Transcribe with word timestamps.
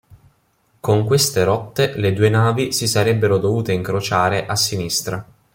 Con 0.79 1.05
queste 1.07 1.43
rotte 1.43 1.95
le 1.95 2.11
due 2.13 2.27
navi 2.29 2.71
si 2.73 2.87
sarebbero 2.87 3.37
dovute 3.37 3.71
incrociare 3.71 4.47
a 4.47 4.55
sinistra. 4.55 5.23